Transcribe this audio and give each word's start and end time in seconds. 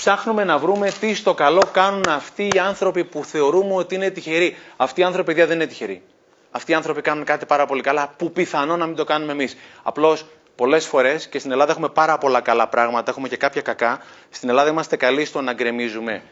Ψάχνουμε 0.00 0.44
να 0.44 0.58
βρούμε 0.58 0.90
τι 1.00 1.14
στο 1.14 1.34
καλό 1.34 1.62
κάνουν 1.72 2.08
αυτοί 2.08 2.48
οι 2.54 2.58
άνθρωποι 2.58 3.04
που 3.04 3.24
θεωρούμε 3.24 3.74
ότι 3.74 3.94
είναι 3.94 4.10
τυχεροί. 4.10 4.56
Αυτοί 4.76 5.00
οι 5.00 5.04
άνθρωποι, 5.04 5.28
παιδιά, 5.28 5.46
δεν 5.46 5.56
είναι 5.56 5.66
τυχεροί. 5.66 6.02
Αυτοί 6.50 6.72
οι 6.72 6.74
άνθρωποι 6.74 7.00
κάνουν 7.00 7.24
κάτι 7.24 7.46
πάρα 7.46 7.66
πολύ 7.66 7.82
καλά 7.82 8.14
που 8.16 8.32
πιθανό 8.32 8.76
να 8.76 8.86
μην 8.86 8.96
το 8.96 9.04
κάνουμε 9.04 9.32
εμείς. 9.32 9.56
Απλώς 9.82 10.26
πολλές 10.56 10.86
φορές 10.86 11.28
και 11.28 11.38
στην 11.38 11.50
Ελλάδα 11.50 11.72
έχουμε 11.72 11.88
πάρα 11.88 12.18
πολλά 12.18 12.40
καλά 12.40 12.68
πράγματα, 12.68 13.10
έχουμε 13.10 13.28
και 13.28 13.36
κάποια 13.36 13.62
κακά. 13.62 14.00
Στην 14.30 14.48
Ελλάδα 14.48 14.70
είμαστε 14.70 14.96
καλοί 14.96 15.24
στο 15.24 15.40
να 15.40 15.52
γκρεμίζουμε, 15.52 16.22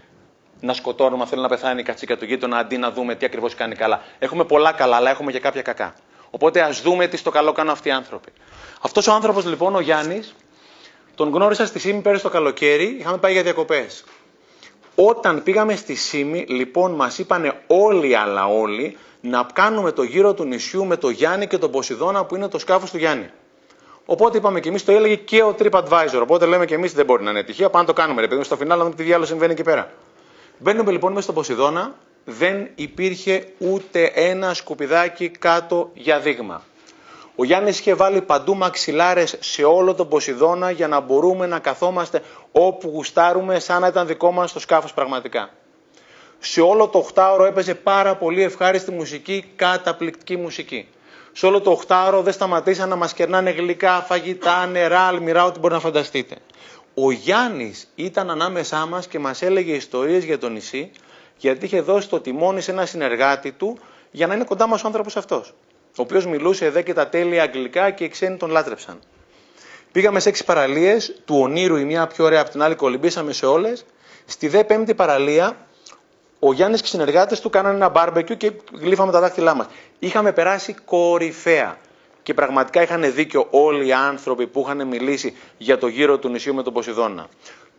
να 0.61 0.73
σκοτώνουμε, 0.73 1.23
αν 1.23 1.29
θέλει 1.29 1.43
να 1.43 1.49
πεθάνει 1.49 1.81
η 1.81 1.85
κατσίκα 1.85 2.17
του 2.17 2.25
γείτονα, 2.25 2.59
αντί 2.59 2.77
να 2.77 2.91
δούμε 2.91 3.15
τι 3.15 3.27
ακριβώς 3.27 3.55
κάνει 3.55 3.75
καλά. 3.75 4.01
Έχουμε 4.19 4.45
πολλά 4.45 4.73
καλά, 4.73 4.97
αλλά 4.97 5.11
έχουμε 5.11 5.33
και 5.33 5.41
κάποια 5.41 5.63
κακά. 5.63 5.95
Οπότε 6.31 6.61
ας 6.61 6.81
δούμε 6.81 7.07
τι 7.07 7.17
στο 7.17 7.31
καλό 7.31 7.53
κάνουν 7.53 7.73
αυτοί 7.73 7.89
οι 7.89 7.93
άνθρωποι. 7.93 8.33
Αυτός 8.81 9.07
ο 9.07 9.13
άνθρωπος 9.13 9.45
λοιπόν, 9.45 9.75
ο 9.75 9.81
Γιάννης, 9.81 10.35
τον 11.19 11.33
γνώρισα 11.33 11.67
στη 11.67 11.79
Σίμη 11.79 12.01
πέρυσι 12.01 12.23
το 12.23 12.29
καλοκαίρι, 12.29 12.97
είχαμε 12.99 13.19
πάει 13.19 13.33
για 13.33 13.43
διακοπές. 13.43 14.05
Όταν 14.95 15.43
πήγαμε 15.43 15.77
στη 15.77 15.95
Σίμη, 15.95 16.45
λοιπόν, 16.49 16.93
μας 16.93 17.19
είπαν 17.19 17.55
όλοι 17.67 18.17
αλλά 18.17 18.47
όλοι 18.47 18.97
να 19.21 19.47
κάνουμε 19.53 19.93
το 19.93 20.03
γύρο 20.03 20.35
του 20.35 20.45
νησιού 20.45 20.85
με 20.87 20.97
το 20.97 21.09
Γιάννη 21.09 21.47
και 21.47 21.59
τον 21.59 21.71
Ποσειδώνα 21.71 22.25
που 22.25 22.37
είναι 22.37 22.49
το 22.49 22.59
σκάφος 22.59 22.91
του 22.91 22.99
Γιάννη. 22.99 23.31
Οπότε 24.05 24.39
είπαμε 24.39 24.61
και 24.61 24.69
εμείς, 24.69 24.85
το 24.85 24.93
έλεγε 24.93 25.15
και 25.15 25.43
ο 25.43 25.55
TripAdvisor. 25.59 26.21
Οπότε 26.23 26.47
λέμε 26.47 26.65
και 26.65 26.75
εμείς 26.75 26.93
δεν 26.93 27.05
μπορεί 27.05 27.23
να 27.23 27.31
είναι 27.31 27.43
τυχαίο, 27.43 27.71
πάμε 27.71 27.85
να 27.87 27.93
το 27.93 28.01
κάνουμε. 28.01 28.23
Επειδή 28.23 28.43
στο 28.43 28.57
φινάλ 28.57 28.79
να 28.79 28.85
δούμε 28.85 28.97
τι 28.97 29.03
διάλογο 29.03 29.27
συμβαίνει 29.27 29.53
εκεί 29.53 29.63
πέρα. 29.63 29.91
Μπαίνουμε 30.59 30.91
λοιπόν 30.91 31.11
μέσα 31.11 31.23
στο 31.23 31.33
Ποσειδώνα, 31.33 31.95
δεν 32.25 32.69
υπήρχε 32.75 33.47
ούτε 33.59 34.11
ένα 34.15 34.55
σκουπιδάκι 34.55 35.29
κάτω 35.29 35.91
για 35.95 36.21
δείγμα. 36.21 36.63
Ο 37.41 37.45
Γιάννης 37.45 37.79
είχε 37.79 37.95
βάλει 37.95 38.23
παντού 38.23 38.57
μαξιλάρες 38.57 39.37
σε 39.41 39.65
όλο 39.65 39.95
τον 39.95 40.09
Ποσειδώνα 40.09 40.71
για 40.71 40.89
να 40.89 41.01
μπορούμε 41.01 41.47
να 41.47 41.59
καθόμαστε 41.59 42.23
όπου 42.53 42.89
γουστάρουμε 42.89 43.59
σαν 43.59 43.81
να 43.81 43.87
ήταν 43.87 44.07
δικό 44.07 44.33
μας 44.33 44.53
το 44.53 44.61
σκάφος 44.61 44.95
πραγματικά. 44.95 45.51
Σε 46.39 46.61
όλο 46.61 46.89
το 46.89 47.09
8ωρο 47.15 47.45
έπαιζε 47.47 47.75
πάρα 47.75 48.17
πολύ 48.17 48.43
ευχάριστη 48.43 48.91
μουσική, 48.91 49.53
καταπληκτική 49.57 50.37
μουσική. 50.37 50.89
Σε 51.33 51.47
όλο 51.47 51.61
το 51.61 51.81
8ωρο 51.87 52.21
δεν 52.23 52.33
σταματήσαν 52.33 52.89
να 52.89 52.97
μας 52.97 53.13
κερνάνε 53.13 53.51
γλυκά, 53.51 54.01
φαγητά, 54.01 54.67
νερά, 54.67 55.01
αλμυρά, 55.01 55.45
ό,τι 55.45 55.59
μπορεί 55.59 55.75
να 55.75 55.81
φανταστείτε. 55.81 56.37
Ο 56.95 57.11
Γιάννης 57.11 57.89
ήταν 57.95 58.31
ανάμεσά 58.31 58.87
μας 58.87 59.07
και 59.07 59.19
μας 59.19 59.43
έλεγε 59.43 59.73
ιστορίες 59.73 60.25
για 60.25 60.39
το 60.39 60.49
νησί, 60.49 60.91
γιατί 61.37 61.65
είχε 61.65 61.81
δώσει 61.81 62.09
το 62.09 62.21
τιμόνι 62.21 62.61
σε 62.61 62.71
ένα 62.71 62.87
συνεργάτη 62.87 63.53
του 63.53 63.79
για 64.11 64.27
να 64.27 64.35
είναι 64.35 64.45
κοντά 64.45 64.67
μας 64.67 64.83
ο 64.83 64.87
άνθρωπος 64.87 65.17
αυτός 65.17 65.55
ο 65.89 66.03
οποίος 66.03 66.27
μιλούσε 66.27 66.65
εδώ 66.65 66.83
και 66.83 66.93
τα 66.93 67.09
τέλεια 67.09 67.43
αγγλικά 67.43 67.91
και 67.91 68.05
οι 68.05 68.09
ξένοι 68.09 68.37
τον 68.37 68.51
λάτρεψαν. 68.51 68.99
Πήγαμε 69.93 70.21
σε 70.21 70.29
έξι 70.29 70.45
παραλίες, 70.45 71.15
του 71.25 71.39
Ονείρου 71.39 71.77
η 71.77 71.85
μία 71.85 72.07
πιο 72.07 72.25
ωραία 72.25 72.41
από 72.41 72.51
την 72.51 72.63
άλλη, 72.63 72.75
κολυμπήσαμε 72.75 73.33
σε 73.33 73.47
όλες. 73.47 73.85
Στη 74.25 74.49
δε 74.49 74.65
πέμπτη 74.65 74.95
παραλία, 74.95 75.57
ο 76.39 76.53
Γιάννης 76.53 76.81
και 76.81 76.87
οι 76.87 76.91
συνεργάτες 76.91 77.41
του 77.41 77.51
κάνανε 77.51 77.75
ένα 77.75 77.89
μπάρμπεκιου 77.89 78.37
και 78.37 78.53
γλύφαμε 78.81 79.13
τα 79.13 79.21
δάχτυλά 79.21 79.55
μας. 79.55 79.67
Είχαμε 79.99 80.33
περάσει 80.33 80.75
κορυφαία. 80.85 81.79
Και 82.23 82.35
πραγματικά 82.35 82.83
είχαν 82.83 83.13
δίκιο 83.15 83.47
όλοι 83.51 83.87
οι 83.87 83.93
άνθρωποι 83.93 84.47
που 84.47 84.61
είχαν 84.61 84.87
μιλήσει 84.87 85.37
για 85.59 85.79
το 85.79 85.87
γύρο 85.87 86.19
του 86.19 86.29
νησιού 86.29 86.55
με 86.55 86.63
τον 86.63 86.73
Ποσειδώνα. 86.73 87.29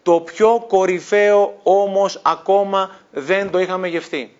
Το 0.03 0.19
πιο 0.19 0.65
κορυφαίο 0.67 1.59
όμως 1.63 2.21
ακόμα 2.23 2.95
δεν 3.11 3.49
το 3.49 3.59
είχαμε 3.59 3.87
γευτεί. 3.87 4.35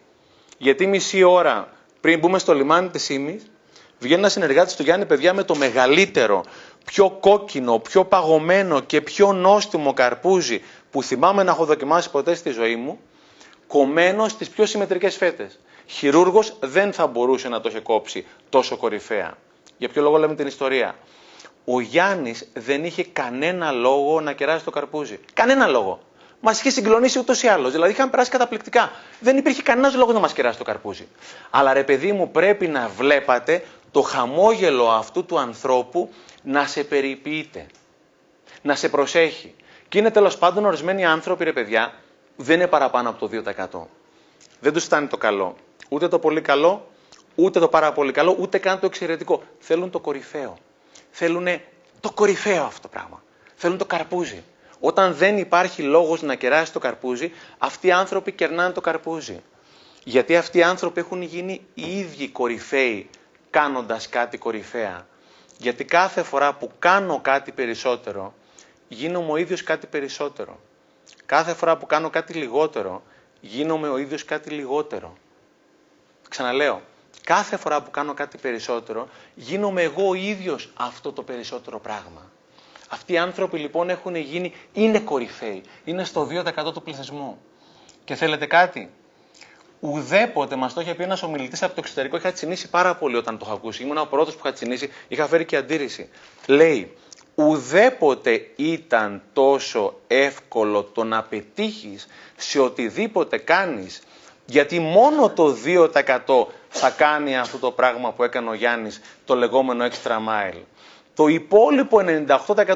Γιατί 0.58 0.88
μισή 0.88 1.24
ώρα 1.24 1.70
πριν 2.02 2.20
μπούμε 2.20 2.40
στο 2.40 2.54
λιμάνι 2.54 2.90
της 2.90 3.10
Ήμης, 3.10 3.52
Βγαίνει 4.00 4.20
ένα 4.20 4.30
συνεργάτη 4.30 4.76
του 4.76 4.84
Γιάννη, 4.84 5.06
παιδιά, 5.06 5.34
με 5.34 5.44
το 5.44 5.56
μεγαλύτερο, 5.56 6.44
πιο 6.86 7.10
κόκκινο, 7.10 7.80
πιο 7.80 8.06
παγωμένο 8.06 8.80
και 8.80 9.02
πιο 9.02 9.34
νόστιμο 9.34 9.94
καρπούζι 9.94 10.62
που 10.92 11.04
θυμάμαι 11.04 11.44
να 11.44 11.52
έχω 11.52 11.66
δοκιμάσει 11.66 12.10
ποτέ 12.10 12.36
στη 12.36 12.50
ζωή 12.50 12.76
μου, 12.76 13.00
κομμένο 13.68 14.28
στις 14.28 14.50
πιο 14.50 14.66
συμμετρικές 14.66 15.16
φέτες. 15.16 15.60
Χειρούργος 15.86 16.54
δεν 16.60 16.94
θα 16.94 17.08
μπορούσε 17.08 17.50
να 17.50 17.62
το 17.62 17.70
είχε 17.70 17.80
κόψει 17.80 18.26
τόσο 18.50 18.78
κορυφαία. 18.78 19.38
Για 19.78 19.90
ποιο 19.90 20.02
λόγο 20.02 20.18
λέμε 20.18 20.36
την 20.36 20.48
ιστορία; 20.48 20.96
Ο 21.66 21.80
Γιάννης 21.80 22.50
δεν 22.54 22.86
είχε 22.86 23.04
κανένα 23.04 23.72
λόγο 23.72 24.22
να 24.22 24.34
κεράσει 24.34 24.64
το 24.66 24.72
καρπούζι. 24.72 25.20
Κανένα 25.34 25.68
λόγο. 25.68 26.00
Μας 26.42 26.60
είχε 26.60 26.70
συγκλονίσει 26.70 27.20
ούτως 27.20 27.44
ή 27.44 27.48
άλλως. 27.48 27.72
Δηλαδή 27.72 27.92
είχαν 27.92 28.10
περάσει 28.10 28.30
καταπληκτικά. 28.30 28.92
Δεν 29.20 29.38
υπήρχε 29.38 29.62
κανένας 29.62 29.96
λόγος 29.96 30.14
να 30.14 30.20
μας 30.20 30.34
κεράσει 30.34 30.58
το 30.58 30.64
καρπούζι. 30.64 31.08
Αλλά 31.50 31.74
ρε 31.74 31.84
παιδί 31.84 32.12
μου, 32.12 32.32
πρέπει 32.32 32.68
να 32.68 32.90
βλέπατε 32.98 33.64
το 33.92 34.02
χαμόγελο 34.02 34.90
αυτού 34.90 35.26
του 35.26 35.40
ανθρώπου 35.40 36.14
να 36.44 36.68
σε 36.68 36.84
περιποιείται, 36.84 37.66
να 38.62 38.76
σε 38.76 38.90
προσέχει. 38.90 39.56
Και 39.90 39.98
είναι 39.98 40.12
τέλος 40.12 40.38
πάντων 40.38 40.66
ορισμένοι 40.66 41.06
άνθρωποι, 41.06 41.44
ρε 41.44 41.54
παιδιά, 41.54 41.94
δεν 42.36 42.56
είναι 42.56 42.68
παραπάνω 42.68 43.10
από 43.10 43.28
το 43.28 43.44
2%. 43.82 43.88
Δεν 44.60 44.74
τους 44.74 44.84
φτάνει 44.84 45.08
το 45.08 45.18
καλό. 45.18 45.56
Ούτε 45.90 46.08
το 46.08 46.20
πολύ 46.20 46.42
καλό, 46.42 46.88
ούτε 47.36 47.60
το 47.60 47.68
πάρα 47.68 47.92
πολύ 47.92 48.12
καλό, 48.12 48.36
ούτε 48.40 48.58
καν 48.58 48.80
το 48.80 48.86
εξαιρετικό. 48.86 49.44
Θέλουν 49.60 49.90
το 49.90 50.00
κορυφαίο. 50.00 50.58
Θέλουν 51.12 51.48
το 52.00 52.12
κορυφαίο 52.12 52.64
αυτό 52.64 52.82
το 52.82 52.88
πράγμα. 52.88 53.24
Θέλουν 53.56 53.78
το 53.78 53.86
καρπούζι. 53.86 54.44
Όταν 54.80 55.14
δεν 55.14 55.38
υπάρχει 55.38 55.82
λόγος 55.82 56.22
να 56.22 56.36
κεράσει 56.36 56.74
το 56.74 56.80
καρπούζι, 56.80 57.32
αυτοί 57.58 57.88
οι 57.88 57.92
άνθρωποι 57.92 58.32
κερνάνε 58.32 58.74
το 58.74 58.82
καρπούζι. 58.82 59.42
Γιατί 60.04 60.36
αυτοί 60.36 60.58
οι 60.58 60.64
άνθρωποι 60.64 61.00
έχουν 61.00 61.22
γίνει 61.22 61.62
οι 61.74 61.98
ίδιοι 61.98 62.28
κορυφαίοι 62.28 63.10
κάνοντας 63.50 64.10
κάτι 64.10 64.38
κορυφαία. 64.38 65.08
Γιατί 65.58 65.86
κάθε 65.86 66.24
φορά 66.24 66.54
που 66.54 66.72
κάνω 66.80 67.20
κάτι 67.22 67.52
περισσότερο, 67.52 68.34
γίνομαι 68.88 69.32
ο 69.32 69.38
ίδιος 69.38 69.64
κάτι 69.64 69.88
περισσότερο. 69.88 70.60
Κάθε 71.26 71.54
φορά 71.54 71.78
που 71.78 71.86
κάνω 71.86 72.10
κάτι 72.10 72.34
λιγότερο, 72.34 73.04
γίνομαι 73.42 73.90
ο 73.90 73.98
ίδιος 73.98 74.26
κάτι 74.26 74.50
λιγότερο. 74.50 75.14
Ξαναλέω, 76.30 76.82
κάθε 77.24 77.58
φορά 77.58 77.82
που 77.82 77.92
κάνω 77.92 78.14
κάτι 78.14 78.38
περισσότερο, 78.38 79.10
γίνομαι 79.36 79.82
εγώ 79.82 80.08
ο 80.08 80.14
ίδιος 80.14 80.72
αυτό 80.78 81.12
το 81.12 81.24
περισσότερο 81.24 81.80
πράγμα. 81.80 82.32
Αυτοί 82.90 83.14
οι 83.14 83.18
άνθρωποι 83.18 83.58
λοιπόν 83.58 83.90
έχουν 83.90 84.16
γίνει, 84.16 84.54
είναι 84.74 85.00
κορυφαίοι, 85.00 85.64
είναι 85.84 86.04
στο 86.04 86.28
2% 86.68 86.74
του 86.74 86.82
πληθυσμού. 86.82 87.42
Και 88.04 88.16
θέλετε 88.16 88.46
κάτι, 88.46 88.92
Ουδέποτε 89.80 90.56
μας 90.56 90.74
το 90.74 90.82
είχε 90.82 90.94
πει 90.94 91.04
ένας 91.04 91.24
ομιλητής 91.24 91.64
από 91.64 91.74
το 91.74 91.82
εξωτερικό. 91.84 92.18
Είχα 92.18 92.32
τσινήσει 92.32 92.70
πάρα 92.70 92.96
πολύ 92.96 93.16
όταν 93.16 93.38
το 93.38 93.46
είχα 93.48 93.56
ακούσει. 93.56 93.84
Ήμουν 93.84 93.98
ο 93.98 94.06
πρώτος 94.06 94.34
που 94.34 94.42
είχα 94.44 94.54
τσινήσει. 94.54 94.92
Είχα 95.08 95.28
φέρει 95.28 95.46
και 95.46 95.56
αντίρρηση. 95.56 96.10
Λέει, 96.48 96.98
ουδέποτε 97.36 98.48
ήταν 98.56 99.22
τόσο 99.34 100.00
εύκολο 100.08 100.84
το 100.84 101.04
να 101.04 101.24
πετύχεις 101.24 102.08
σε 102.36 102.60
οτιδήποτε 102.60 103.38
κάνεις 103.38 104.02
γιατί 104.50 104.80
μόνο 104.80 105.30
το 105.30 105.56
2% 105.66 106.48
θα 106.70 106.90
κάνει 106.90 107.38
αυτό 107.38 107.58
το 107.58 107.72
πράγμα 107.72 108.12
που 108.12 108.24
έκανε 108.24 108.50
ο 108.50 108.54
Γιάννης, 108.54 109.02
το 109.26 109.36
λεγόμενο 109.36 109.86
extra 109.86 110.12
mile. 110.12 110.62
Το 111.14 111.28
υπόλοιπο 111.28 112.00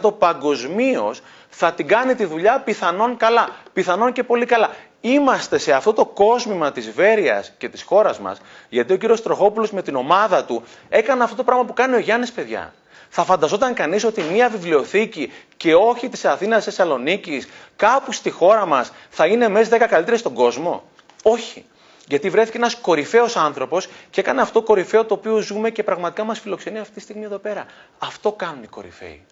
98% 0.01 0.17
παγκοσμίως 0.17 1.21
θα 1.49 1.73
την 1.73 1.87
κάνει 1.87 2.15
τη 2.15 2.25
δουλειά 2.25 2.59
πιθανόν 2.59 3.17
καλά, 3.17 3.49
πιθανόν 3.73 4.11
και 4.11 4.23
πολύ 4.23 4.45
καλά 4.45 4.69
είμαστε 5.05 5.57
σε 5.57 5.71
αυτό 5.73 5.93
το 5.93 6.05
κόσμημα 6.05 6.71
της 6.71 6.91
Βέρειας 6.91 7.53
και 7.57 7.69
της 7.69 7.83
χώρας 7.83 8.19
μας, 8.19 8.41
γιατί 8.69 8.93
ο 8.93 8.97
κύριος 8.97 9.21
Τροχόπουλος 9.21 9.71
με 9.71 9.81
την 9.81 9.95
ομάδα 9.95 10.45
του 10.45 10.63
έκανε 10.89 11.23
αυτό 11.23 11.35
το 11.35 11.43
πράγμα 11.43 11.65
που 11.65 11.73
κάνει 11.73 11.95
ο 11.95 11.99
Γιάννης, 11.99 12.31
παιδιά. 12.31 12.73
Θα 13.09 13.23
φανταζόταν 13.23 13.73
κανείς 13.73 14.03
ότι 14.03 14.21
μια 14.21 14.49
βιβλιοθήκη 14.49 15.31
και 15.57 15.75
όχι 15.75 16.09
της 16.09 16.25
Αθήνας 16.25 16.63
Θεσσαλονίκης, 16.63 17.47
κάπου 17.75 18.11
στη 18.11 18.29
χώρα 18.29 18.65
μας 18.65 18.91
θα 19.09 19.25
είναι 19.25 19.47
μέσα 19.47 19.69
10 19.69 19.87
καλύτερες 19.87 20.19
στον 20.19 20.33
κόσμο; 20.33 20.83
Όχι. 21.23 21.65
Γιατί 22.07 22.29
βρέθηκε 22.29 22.57
ένας 22.57 22.75
κορυφαίος 22.75 23.35
άνθρωπος 23.35 23.87
και 24.09 24.19
έκανε 24.19 24.41
αυτό 24.41 24.61
κορυφαίο 24.61 25.05
το 25.05 25.13
οποίο 25.13 25.39
ζούμε 25.39 25.69
και 25.69 25.83
πραγματικά 25.83 26.23
μας 26.23 26.39
φιλοξενεί 26.39 26.79
αυτή 26.79 26.93
τη 26.93 26.99
στιγμή 26.99 27.23
εδώ 27.23 27.37
πέρα. 27.37 27.65
Αυτό 27.99 28.31
κάνουν 28.31 28.63
οι 28.63 28.67
κορυφαίοι. 28.67 29.25